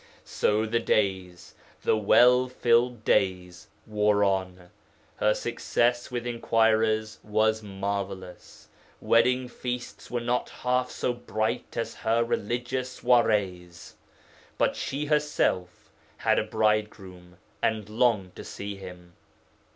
[0.25, 1.53] So the days
[1.83, 4.71] the well filled days wore on.
[5.17, 8.67] Her success with inquirers was marvellous;
[8.99, 13.93] wedding feasts were not half so bright as her religious soirées.
[14.57, 19.13] But she herself had a bridegroom, and longed to see him.